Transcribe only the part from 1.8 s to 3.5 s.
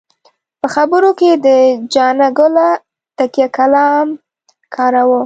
جانه ګله تکیه